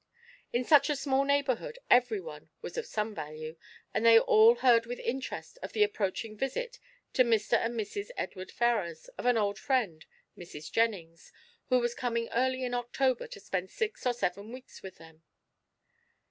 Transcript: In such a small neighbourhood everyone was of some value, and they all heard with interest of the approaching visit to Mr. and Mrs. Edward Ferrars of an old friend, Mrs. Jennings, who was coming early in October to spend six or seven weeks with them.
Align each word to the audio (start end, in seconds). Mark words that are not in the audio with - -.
In 0.51 0.63
such 0.63 0.89
a 0.89 0.95
small 0.95 1.23
neighbourhood 1.25 1.77
everyone 1.87 2.49
was 2.63 2.75
of 2.75 2.87
some 2.87 3.13
value, 3.13 3.55
and 3.93 4.03
they 4.03 4.17
all 4.17 4.55
heard 4.55 4.87
with 4.87 4.97
interest 4.97 5.59
of 5.61 5.73
the 5.73 5.83
approaching 5.83 6.35
visit 6.35 6.79
to 7.13 7.23
Mr. 7.23 7.53
and 7.55 7.79
Mrs. 7.79 8.09
Edward 8.17 8.51
Ferrars 8.51 9.09
of 9.09 9.27
an 9.27 9.37
old 9.37 9.59
friend, 9.59 10.07
Mrs. 10.35 10.71
Jennings, 10.71 11.31
who 11.69 11.77
was 11.79 11.93
coming 11.93 12.29
early 12.29 12.63
in 12.63 12.73
October 12.73 13.27
to 13.27 13.39
spend 13.39 13.69
six 13.69 14.03
or 14.07 14.13
seven 14.13 14.51
weeks 14.51 14.81
with 14.81 14.97
them. 14.97 15.21